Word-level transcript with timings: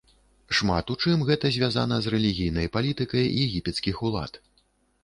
Шмат 0.59 0.93
у 0.93 0.95
чым 1.03 1.25
гэта 1.29 1.51
звязана 1.57 2.01
з 2.07 2.15
рэлігійнай 2.17 2.67
палітыкай 2.79 3.31
егіпецкіх 3.47 3.95
улад. 4.11 4.33